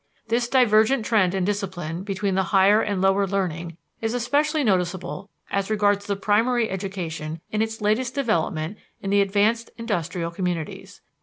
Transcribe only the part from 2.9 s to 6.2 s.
the lower learning is especially noticeable as regards the